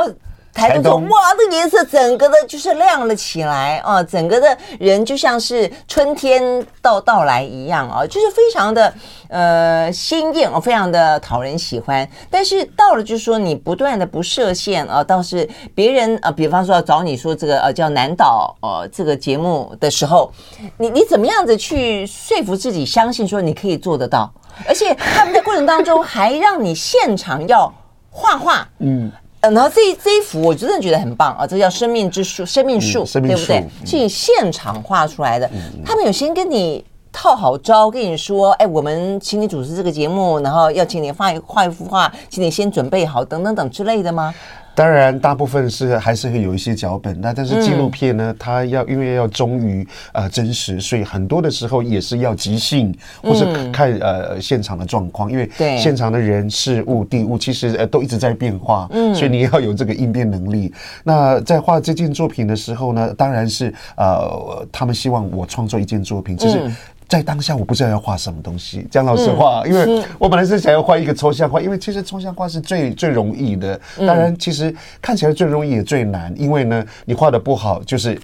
[0.54, 4.04] 台东说哇，这个颜色整个的就是亮了起来啊！
[4.04, 8.94] 整个的人就像是春天到到来一样啊，就是非常的
[9.30, 12.08] 呃鲜艳哦，非常的讨人喜欢。
[12.30, 20.32] 但是到了就是说你不断的不设限啊，倒是别人啊，比方说要找你说这个呃叫南岛呃这个节目的时候，
[20.78, 24.30] 你你怎么样子去说服自己相信说你可以做得到？
[24.68, 27.74] 而且他们在过程当中还让你现场要
[28.10, 29.10] 画画，嗯。
[29.42, 31.48] 然后这这一幅我真的觉得很棒啊！
[31.48, 33.66] 这叫生命之树，生命树，嗯、对不对？
[33.86, 35.48] 是你现场画出来的。
[35.54, 44.34] 嗯、他们有先跟你套好招，跟你说：“哎，我们请你主持这个节目，然后要请你画一画一幅画，请你先准备好，等等等之类的吗？”
[44.80, 60.74] 当然，大部分是还是会有一些脚本，那但是纪录片呢，它要因为要忠于呃真实，所以很多的时候也是要即兴，或是看呃现场的状况，因为现场的人事物地物其实呃都一直在变化，嗯，所以你要有这个应变能力。
[61.04, 66.72] 那在画这件作品的时候呢，当然是呃他们希望我创作一件作品，就是。
[67.10, 68.88] 在当下，我不知道要画什么东西。
[68.92, 73.82] 讲老实话，因为我本来是想要画一个抽象画，因为其实抽象画是最最容易的。
[73.98, 78.16] 当然，其实看起来最容易也最难，因为呢，你画的不好，就是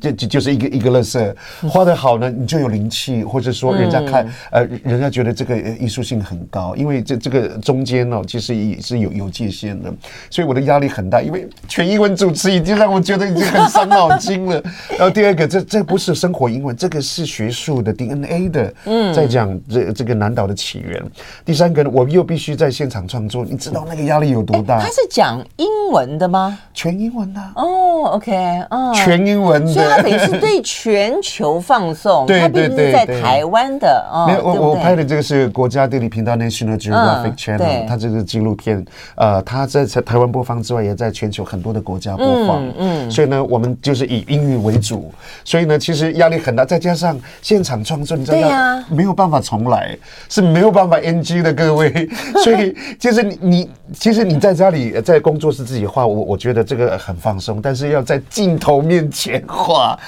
[0.00, 1.34] 就就就是一个一个乐色。
[1.68, 9.92] 画的好呢，你就有灵气，或者说人家看，呃，人家觉得这个艺术性很高，因为这这个中间呢，其实也是有有界限的，
[10.30, 14.62] 所以我的压力很大，因为全英文主持已经让我觉得已经很伤脑筋了。
[14.90, 21.02] 然后第二个，这这不是生活英文，这个是学术的 DNA 的，嗯，在讲这这个南岛的起源。
[21.44, 24.80] 第三个呢，我又必须在现场创作，你知道那个压力有多大？
[24.80, 26.58] 他是讲英文的吗？
[26.72, 27.40] 全英文的。
[27.54, 28.32] 哦，OK，
[28.70, 32.26] 哦，全英文的，所以它等于是对全球放送。
[32.26, 34.04] 它并不是，在台湾的。
[34.26, 38.84] 没有，我我拍的这个是国家地理频道 National Geographic Channel，它这个纪录片，
[39.16, 42.62] 呃，它在台湾播放之外，也在全球很多的国家播放。
[42.78, 45.12] 嗯，所以呢，我们就是以英语为主，
[45.44, 49.96] 所以呢，其实压力很大，再加上现场创作，你知道，没有办法重来，
[50.28, 52.08] 是没有办法 NG 的，各位。
[52.44, 59.98] 所以，其实你你，其实你在家里在工作室自己画，我我觉得这个很放松，但是要在镜头面前画，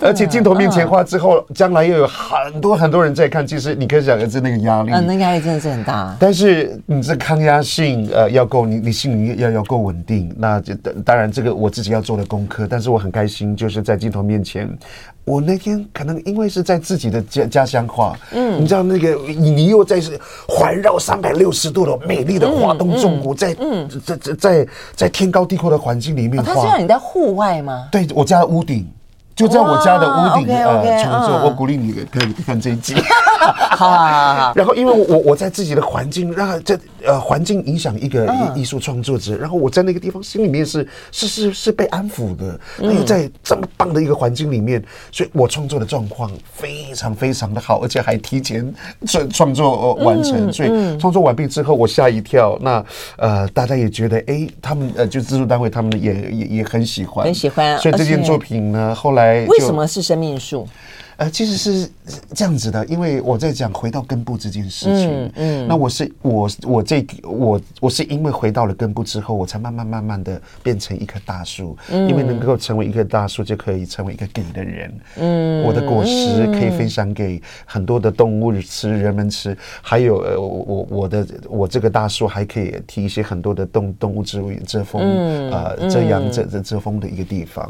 [0.00, 6.16] 而且镜头面前画之后，将来又有很多很多人在看，其实你可以想而知那个压力，嗯，那压力真的是很大。
[6.18, 14.68] 但是你这抗压性呃要够，你你心里要要够稳定，那就当然这个我自己要做的功课，但是我很开心，就是在镜头面前。
[15.24, 23.54] 我那天可能因为是在自己的家家乡画，嗯，你知道那个你又在是环绕三百六十度的美丽的华东纵谷，在
[24.06, 26.54] 在在在在天高地阔的环境里面画。
[26.54, 27.88] 他是让你在户外吗？
[27.92, 28.87] 对，我家的屋顶。
[29.38, 32.92] 就在我家的屋顶呃创作，我鼓励你可以看这一集。
[33.76, 34.52] 好，好，好。
[34.54, 42.58] 然后因为我我在自己的环境，让这呃环境影响一个艺术创作者，然后我在那个地方心里面是是是是被安抚的。
[42.78, 48.74] 那又在这么棒的一个环境里面，所以我创作的状况非常非常的好，而且还提前
[49.06, 50.52] 创创作完成。
[50.52, 52.58] 所以创作完毕之后，我吓一跳。
[52.60, 52.84] 那
[53.16, 57.78] 呃大家也觉得哎，他们呃就制作单位他们也也也很喜欢，很喜欢。
[57.78, 59.44] 所以这件作品呢，后来。
[59.46, 60.66] 为什么是生命树？
[61.18, 61.90] 呃，其实是
[62.32, 65.10] 这样子的，因为我在讲回到根部这件事情。
[65.10, 71.76] 嗯，嗯，那我是我我这我我是因为回到了根部之后，我才慢慢慢慢的变成一棵大树。
[71.90, 75.00] 嗯，因为能够成为一棵大树，就可以成为一个给的人。
[75.16, 87.68] 嗯，我的果实可以分享给很多的动物吃，人们吃，还有呃，我我我的我这个大树还可以提一些很多的动动物之遮风，嗯、呃，遮阳遮遮遮风的一个地方。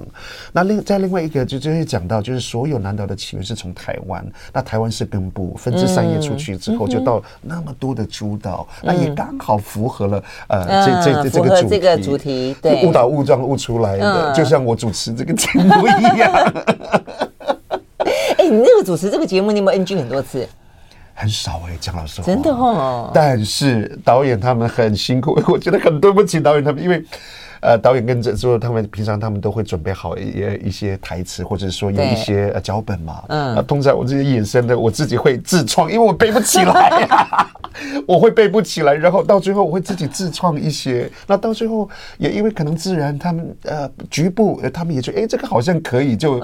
[0.53, 16.33] 那另在另外一个就就会讲到，就是所有南岛的起源是从台湾，那台湾是根部，分支散叶出去之后，就到那么多的诸岛，那也刚好符合了呃这这这个这个主题，对，误打误撞误出来的，就像我主持这个节目一样。
[18.37, 20.47] 哎，你那个主持这个节目，你有没有 NG 很多次？
[21.15, 23.11] 很少哎，讲老实话，真的哦。
[23.15, 27.05] 但是导演他们很辛苦， 我觉得很对不起导演他们，因为。
[27.61, 33.23] 呃，导演跟着说，他们平常他们都会准备好一一些台词，或者说有一些呃脚本嘛。
[33.29, 33.57] 嗯。
[33.57, 37.51] 啊，通常我这些衍生的，我自己会自创，因为我背不起来呀，
[38.07, 41.11] 我会背不起来，然后到最后我会自己自创一些。
[41.27, 46.39] 那到最后也因为可能自然，他们呃局部他们也觉得，哎，这个好像可以，就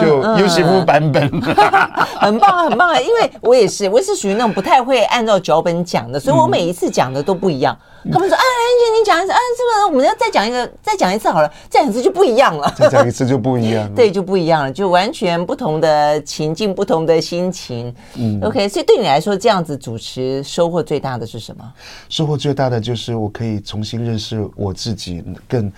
[0.00, 1.28] 就优席夫版本，
[2.20, 2.88] 很棒很棒。
[3.02, 7.76] 因为我也是，我也是属于那种不太会按照脚本讲的，所以我每一次讲的都不一样。
[8.12, 9.86] 他们说哎，安姐，你讲一次啊，是不是？
[9.86, 10.70] 我们要再讲一个。
[10.82, 12.72] 再讲一次好了，再讲一次就不一样了。
[12.76, 17.94] 再讲一次就不一样了， 对，就不一样了，就完全不同的情境，不同的心情。
[18.14, 21.72] 嗯，OK，所以对你来说，这样子主持收获最大的是什么？
[22.08, 25.70] 收获最大的就是我可以重新认识我自己，更。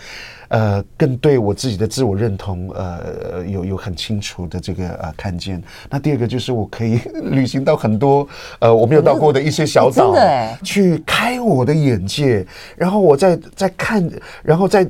[0.50, 5.60] 呃，更对我自己的自我认同，呃，有有很清楚的这个呃看见。
[5.88, 7.00] 那第二个就是我可以
[7.32, 10.14] 旅行到很多呃我没有到过的一些小岛，
[10.62, 12.46] 去开我的眼界。
[12.76, 14.08] 然后我再再看，
[14.42, 14.86] 然后再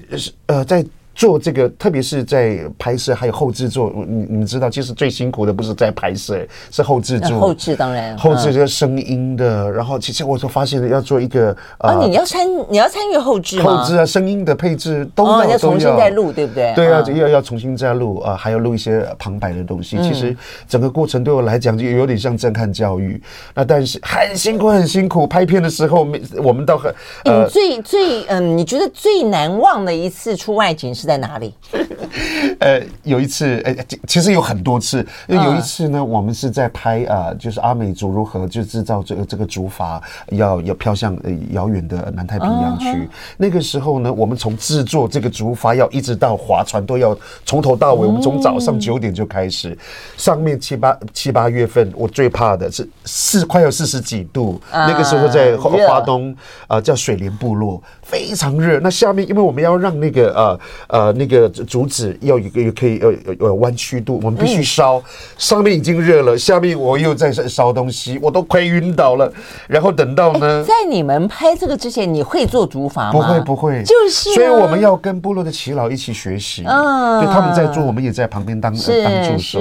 [0.47, 0.85] 呃再。
[1.15, 7.39] 做这个，特别是在拍摄还有后制作，你你们知道，其实最辛苦的不是在拍摄，是后制作。
[7.39, 16.73] 后制当然，后制这个声音的，然后其实我就发现了要做一个啊，你要参你要参与后制后制啊，声音的配置都要要重新再录，对不对？
[16.75, 19.99] 对啊，要要重新再录啊，还要录一些旁白的东西。
[20.03, 20.35] 其实
[20.67, 23.21] 整个过程对我来讲就有点像震撼教育。
[23.55, 26.07] 那但是很辛苦很辛苦，拍片的时候
[26.43, 26.91] 我们都很。
[27.25, 31.00] 你最最嗯，你觉得最难忘的一次出外景是？
[31.07, 31.55] 在哪里？
[32.61, 33.75] 呃，有一次，呃，
[34.07, 35.07] 其实有很多次。
[35.29, 42.87] 有一次呢，我们是在拍啊、呃，就是阿美族如何就制造这个这个竹筏，要要飘向呃遥远的南太平洋去。
[42.87, 43.09] Uh.
[43.37, 48.07] 那个时候呢，我们从制作这个竹筏要一直到划船，都要从头到尾。
[48.07, 49.77] 我们从早上九点就开始，
[50.17, 54.61] 上面七八七八月份，我最怕的是四快要四十几度。
[54.73, 54.89] Uh.
[54.89, 56.33] 那个时候在花花东
[56.67, 58.81] 啊、呃，叫水帘部落，非常热。
[58.81, 60.61] 那下面因为我们要让那个呃。
[60.91, 65.03] 呃那个竹子要有个可以有有有弯曲度，我们必须烧，
[65.39, 69.33] 上面已经热了，下面我又在烧东西，我都快晕倒了。
[69.67, 73.13] 然后等到呢，在你们拍这个之前，你会做竹筏吗？
[73.13, 79.61] 不会不会，就是，所以我们要跟部落的耆老一起学习，嗯，就，他们在做，我们也在旁边当当助手。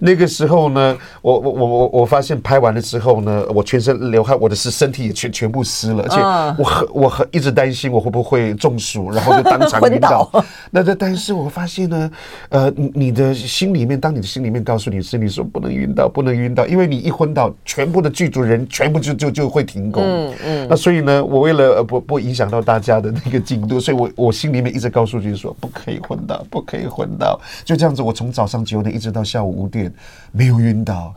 [0.00, 6.20] 那个时候呢，我我我我我发现拍完了之后呢，我全身流汗，我的是身体也全全部湿了，而且
[6.62, 10.28] 我很我很一直担心我会不会中暑，然后就当场晕倒。
[10.70, 12.10] 那这但是我发现呢，
[12.48, 20.02] 呃，你的心里面，当你的心里面告诉你是，你说不能晕倒，不能晕倒，因为你一昏倒，全部的剧组人全部就就就会停工。
[20.02, 20.66] 嗯嗯。
[20.68, 27.40] 那所以呢，我为了不不影响到大家的那个进度，所以我我心里面一直告诉自己说不可以昏倒，不可以昏倒。
[27.64, 29.92] 就这样子，我从早上九点一直到下午五点
[30.32, 31.14] 没有晕倒。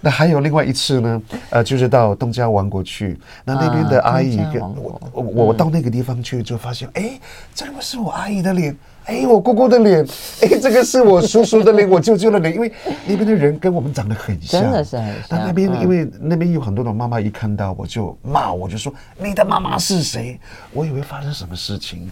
[0.00, 7.20] 那还有另外一次呢，呃，就是到东加王国去，那那边的阿姨跟我，我我到那个地方去就发现，哎、嗯，
[7.54, 10.04] 这个是我阿姨的脸，哎，我姑姑的脸，
[10.42, 12.72] 哎，这个是我叔叔的脸， 我舅舅的脸，因为
[13.06, 15.38] 那边的人跟我们长得很像，真的是很像。
[15.38, 20.38] 那那边因为那边有很多的妈妈，一看到我就骂我，就说你的妈妈是谁？
[20.72, 22.10] 我以为发生什么事情。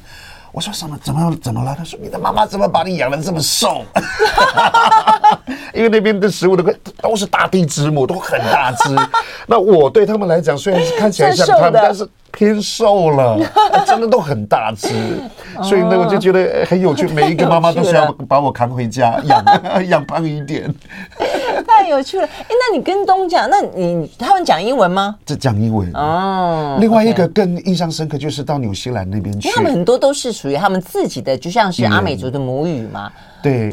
[0.55, 0.97] 我说什么？
[1.03, 1.75] 怎么怎么了？
[1.77, 3.85] 他说你的妈妈怎么把你养的这么瘦？
[5.75, 8.97] 因为那边的食物都都是大地之母，都很大只。
[9.47, 12.09] 那我对他们来讲，虽然是看起来像他们，但是。
[12.37, 13.39] 偏瘦了，
[13.87, 14.89] 真的都很大只，
[15.63, 17.07] 所以呢，我就觉得很有趣。
[17.07, 19.45] 每一个妈妈都 是要把我扛回家养，
[19.89, 20.69] 养胖一点。
[21.85, 22.27] 太有趣了！
[22.27, 25.17] 哎，那你跟东讲，那你他们讲英文吗？
[25.27, 26.79] 这讲英文哦。
[26.81, 33.13] 另外一个更印象深刻，就是到纽西兰那边去，他们很多都是属于他们自己的，就像是阿美族的母语嘛。
[33.43, 33.71] 对。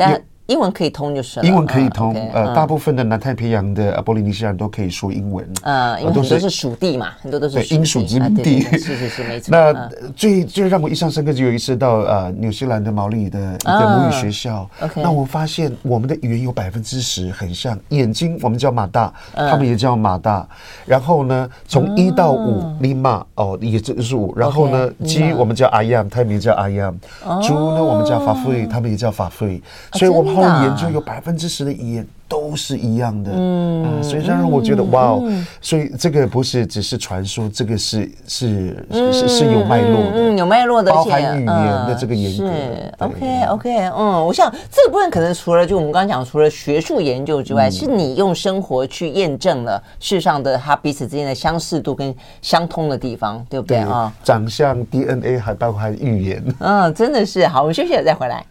[0.52, 1.45] 英文可以通就是了。
[1.45, 5.47] 英文可以通，呃，大部分的南太平洋的波利尼西亚人都可以说英文。
[5.64, 8.62] 呃，因为很多是属地嘛，很多都是英属殖民地。
[8.62, 9.49] 是是是，没错。
[9.49, 14.70] 那最最让我印象深刻，就有一次到呃纽西兰的毛利的一个母语学校。
[14.97, 20.45] 那我发现我们的语言有百分之十很像，眼睛我们叫马大，他们也叫马大。
[20.86, 24.34] 然后呢，从一到五，尼玛哦也就是五。
[24.36, 26.93] 然后呢，鸡我们叫阿 m，他们也叫阿样。
[27.41, 29.62] 猪呢，我们叫法费，他们也叫法费。
[29.93, 30.40] 所以我们。
[30.41, 35.23] 研究有百分之十的语言都是一样的，嗯，啊、所以让我觉得、嗯、哇哦，
[35.59, 42.45] 所以这个不是只是传说，这个是是、嗯、是是有脉络的，嗯，有脉络的，包含语言的这个研究。
[42.45, 42.93] 是。
[42.99, 53.77] OK OK，嗯，我想这个部分可能除了就我们刚刚讲，除了学术研究之外，嗯、是你用生活去验证了世上的它彼此之间的相似度跟相通的地方，对不对？
[53.79, 54.13] 啊？
[54.23, 57.45] 长相、DNA 还包含语言，嗯，真的是。
[57.45, 58.45] 好，我们休息了再回来。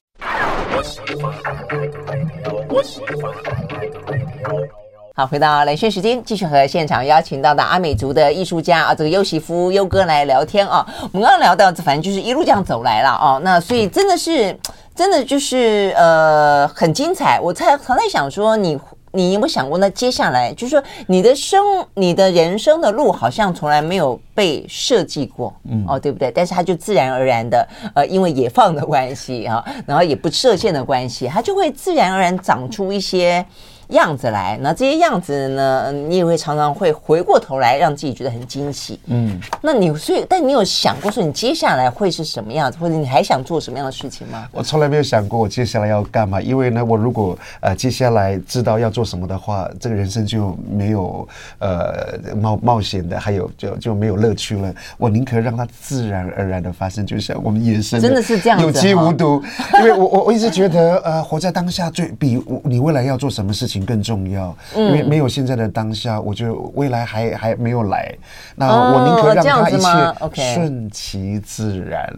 [5.14, 10.86] 好，回到兰萱时间，继续和现场邀请到的阿美族的艺术家啊，这个优媳夫优哥来聊天啊。
[11.12, 13.38] 我们刚刚聊到，反正就是一路这样走来了啊。
[13.42, 14.56] 那所以真的是，
[14.94, 17.38] 真的就是呃，很精彩。
[17.40, 18.56] 我在常在想说。
[18.56, 18.78] 你
[19.12, 21.60] 有没有想过，那接下来就是说，你的生，
[21.94, 26.30] 你的人生的路好像从来没有被设计过，嗯，哦，对不对？
[26.30, 33.44] 但是它就自然而然的，呃，因为野放的关系啊，然后也不设限的关系，它就会自然而然长出一些。
[33.90, 38.98] 样子来，那这些样子呢，你也会常常会回过头来让自己觉得很惊喜。
[39.06, 44.46] 嗯，那你所以，但你有想过说你接下来会是什么样子，或者你还想做什么样的事情吗？
[44.52, 51.28] 我从来没有想过我接下来要干嘛，因为呢，我如果呃接下来知道要做什么的话，这个人生就没有
[51.58, 54.72] 呃冒冒险的，还有就就没有乐趣了。
[54.98, 59.42] 我宁可让它自然而然的发生，就像我们野生真的是这样子，有机无毒。
[59.78, 63.79] 因为我我我一直觉得呃活在当下最比你未来要做什么事情。
[63.84, 68.14] 更重要，因为没有现在的当下，我觉得未来还还没有来。
[68.56, 72.12] 那我宁可让它一切顺其自然。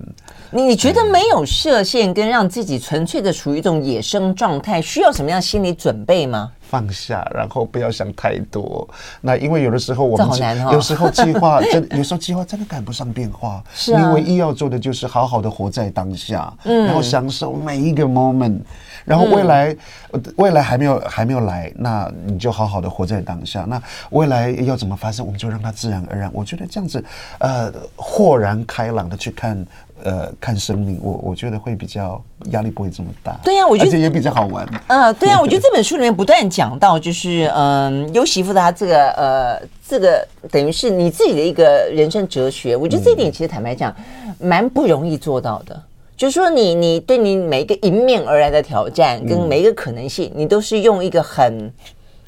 [0.51, 6.53] 你你觉得没有设限，跟让自己纯粹的处于一种野生状态，需要什么样心理准备吗？
[6.61, 8.89] 放下，然后不要想太多。
[9.21, 10.27] 那因为有的时候我们
[10.73, 13.63] 有时候计划真，有时候计划真的赶不上变化。
[13.75, 14.01] 是啊。
[14.01, 18.61] 你唯一要做的就是好好的活在当下，嗯，然后享受每一个 moment。
[19.05, 19.77] 然后未来，
[20.13, 23.65] 嗯、未来还没有还没有来，那你就好好的活在当下。
[23.69, 23.81] 那
[24.11, 26.31] 未来要怎么发生，我们就让它自然而然。
[26.33, 27.05] 我觉得这样子，
[27.39, 29.67] 呃，豁然开朗的去看，
[30.03, 33.37] 呃，看生命，我我觉得会比较压力不会这么大。
[33.43, 34.67] 对呀、啊，我觉得也比较好玩。
[34.87, 42.77] 呃，对呀、啊，我觉得这本书里面不断讲到，就是嗯，优媳妇的他这个呃，这个等于是你自己的一个人生哲学。
[42.77, 43.95] 我觉得这一点其实坦白讲，
[44.39, 45.83] 蛮不容易做到的。
[46.17, 51.73] 就是说你，你你对你每一个迎面而来的挑战，跟每一个可能性，你都是用一个很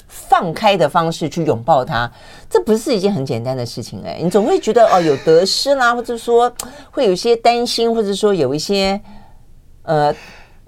[0.08, 2.10] 放开的方式去拥抱它，
[2.48, 4.18] 这不是一件很简单的事情哎。
[4.20, 6.52] 你总会觉得哦，有得失啦，或者说
[6.90, 9.00] 会有一些担心，或者说有一些
[9.82, 10.14] 呃，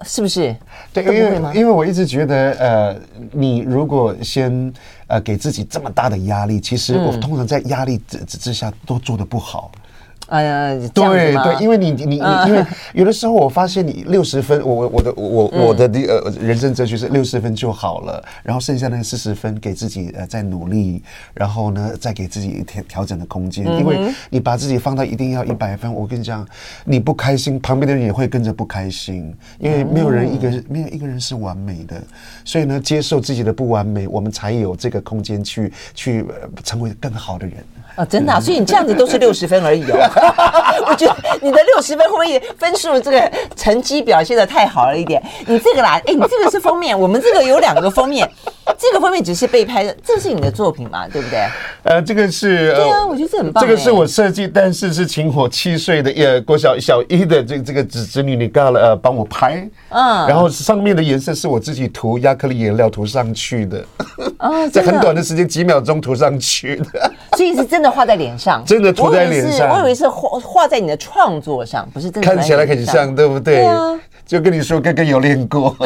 [0.05, 0.55] 是不是？
[0.93, 2.95] 对，因为因为我一直觉得，呃，
[3.31, 4.71] 你如果先
[5.07, 9.71] 呃给自己这么大的压力，其实我通常在压力之之下都做的不好。
[9.73, 9.81] 哎
[10.29, 21.01] 呀，对对，因为你你你，因为 有的时候我发现你六十分，我我我的我我的第呃人生哲学是六十分就好了，然后剩下那个四十分给自己呃再努力，
[21.33, 26.45] 然后呢再给自己调调整的空间，因为你把自己放到一定要一百分，我跟你讲，
[26.83, 31.95] 你不开心，旁边的人也会跟着不开心，因为没有人一个没有一个人是完美的，
[32.43, 36.25] 所以呢，接受自己的不完美，我们才有这个空间去去
[36.65, 37.55] 成为更好的人。
[37.95, 39.97] 啊，真的，啊，所以你这样子都是六十分而已哦。
[40.87, 45.21] 我觉得你的六十分会不会分数这个成绩表现的太好了一点？
[45.45, 48.29] 你这个啦，哎，你这个是封面，我们这个有两个封面，
[48.77, 51.45] 这个封面只是被拍的，这是你的作品嘛，对不对？
[51.83, 53.63] 呃，这个是，对啊，我觉得这很棒。
[53.63, 63.83] 这个是我设计，但是是请我七岁的呃郭小小一的这这个侄侄女你告了呃帮我拍，嗯，然后上面的颜色是我自己涂亚克力颜料涂上去的，
[64.37, 67.87] 啊， 在很短的时间几秒钟涂上去的，所以是真的。
[67.97, 69.69] 画在脸上，真的涂在脸上。
[69.69, 72.27] 我以为是画画在你的创作上，不是真的。
[72.27, 73.55] 看起来很像，对不对？
[73.57, 75.75] 对啊，就跟你说，刚刚有练过。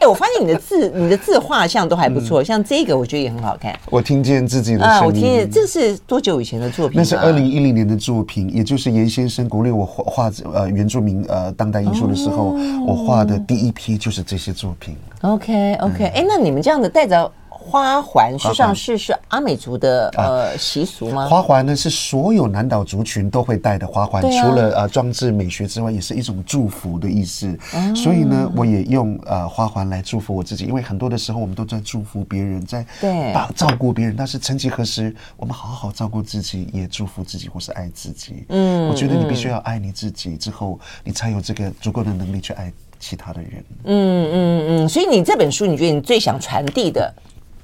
[0.00, 3.78] 哎，我发现你的字，你的字画像都还不错，像这个我觉得也很好看。
[3.90, 5.04] 我听见自己的声音。
[5.04, 6.96] 我听见，这是多久以前的作品？
[6.96, 12.56] 那是二零一零年的作品，也就是严先生鼓励我画画呃原住民呃当代艺术的时候，
[12.86, 14.96] 我画的第一批就是这些作品。
[15.20, 17.30] OK OK，哎，那你们这样子带着。
[17.62, 21.28] 花环实际上是是阿美族的呃习俗吗？
[21.28, 27.56] 花环呢是所有南岛族群都会戴的花环，除了呃装置美学之外，也是一种祝福的意思。
[27.94, 38.44] 所以呢，我也用呃花环来祝福我自己，因为很多的时候我们都在祝福别人，在对照顾别人，但是曾几何时，我们好好照顾自己，也祝福自己或是爱自己。
[38.48, 43.64] 嗯，我觉得你必须要爱你自己，之后你才有这个足够的能力去爱其他的人。
[43.84, 47.12] 嗯嗯嗯，所以你这本书，你觉得你最想传递的？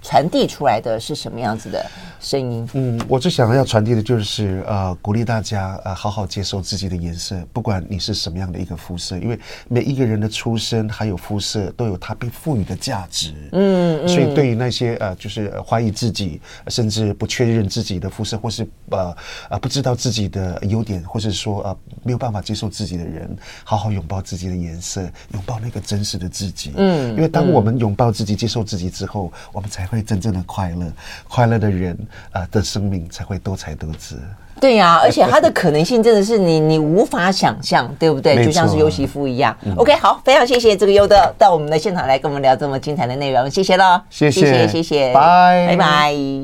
[0.07, 1.85] 传递出来的是什么样子的
[2.21, 2.69] 声音？
[2.75, 9.37] 嗯，我最想要传递的就是呃，鼓励大家呃，好好接受自己的颜色，不管你是什么样的一个肤色，因为
[9.69, 13.35] 每一个人的出身还有肤色都有它被赋予的价值。
[13.51, 19.17] 嗯，嗯，所以对于那些呃，就是怀疑自己，甚至不确认自己的肤色，或是呃
[19.51, 25.03] 呃不知道自己的优点，或是说呃没有办法接受自己的人，好好拥抱自己的颜色，
[25.33, 26.73] 拥抱那个真实的自己。
[26.77, 29.96] 嗯，因为当我们拥抱自己、接受自己之后，我们才会。
[29.97, 30.87] 会真正的快乐，
[31.29, 31.97] 快乐的人
[32.31, 34.21] 啊、呃、的生命才会多才多姿。
[34.61, 38.45] 对呀、啊，而且它的可能性真的是你 你无法想象，对不对？
[38.45, 39.55] 就像是优媳妇一样。
[39.63, 46.37] 嗯、OK，好，非常谢谢这个优的到我们的现场来跟我们聊这么精彩的内容，谢谢了，谢谢，谢谢，拜拜 bye，拜拜。